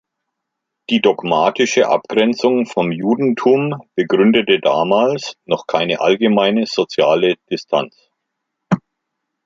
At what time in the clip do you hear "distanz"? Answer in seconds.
7.51-8.09